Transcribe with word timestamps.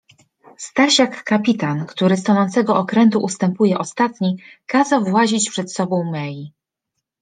Staś 0.57 0.99
jak 0.99 1.23
kapitan, 1.23 1.85
który 1.85 2.17
z 2.17 2.23
tonącego 2.23 2.75
okrętu 2.75 3.19
ustępuje 3.19 3.77
ostatni, 3.77 4.37
kazał 4.65 5.03
włazić 5.05 5.49
przed 5.49 5.73
sobą 5.73 6.11
Mei. 6.11 6.53